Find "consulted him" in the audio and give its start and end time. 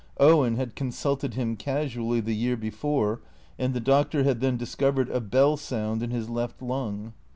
0.75-1.55